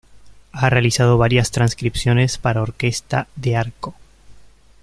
[0.53, 3.93] Ha realizado varias transcripciones para Orquesta de Arco.